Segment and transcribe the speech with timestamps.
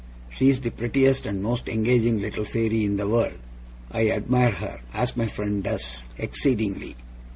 [0.31, 3.37] She is the prettiest and most engaging little fairy in the world.
[3.91, 6.95] I admire her as my friend does exceedingly.